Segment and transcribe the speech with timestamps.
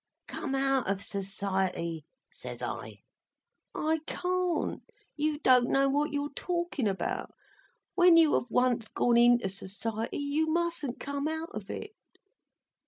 [0.25, 3.03] "Come out of Society!" says I.
[3.75, 4.81] "I can't.
[5.15, 7.35] You don't know what you're talking about.
[7.93, 11.93] When you have once gone into Society, you mustn't come out of it."